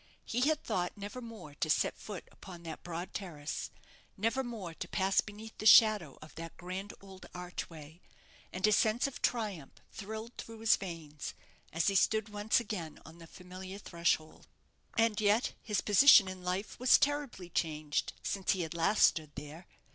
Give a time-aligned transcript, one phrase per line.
[0.25, 3.69] He had thought never more to set foot upon that broad terrace,
[4.17, 8.01] never more to pass beneath the shadow of that grand old archway;
[8.51, 11.35] and a sense of triumph thrilled through his veins
[11.71, 14.47] as he stood once again on the familiar threshold.
[14.97, 19.67] And yet his position in life was terribly changed since he had last stood there.